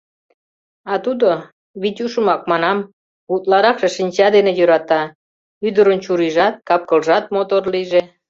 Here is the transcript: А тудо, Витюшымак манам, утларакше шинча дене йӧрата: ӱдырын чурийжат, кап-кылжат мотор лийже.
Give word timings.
А 0.91 0.93
тудо, 1.05 1.29
Витюшымак 1.81 2.41
манам, 2.51 2.79
утларакше 3.33 3.87
шинча 3.95 4.27
дене 4.35 4.51
йӧрата: 4.57 5.01
ӱдырын 5.67 5.99
чурийжат, 6.05 6.55
кап-кылжат 6.67 7.25
мотор 7.35 7.63
лийже. 7.73 8.01